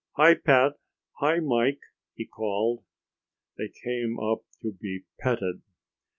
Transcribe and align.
"Hi, 0.15 0.33
Pat. 0.33 0.79
Hi, 1.19 1.37
Mike," 1.39 1.81
he 2.15 2.25
called. 2.25 2.83
They 3.59 3.69
came 3.69 4.17
up 4.19 4.39
to 4.63 4.71
be 4.71 5.03
petted. 5.19 5.61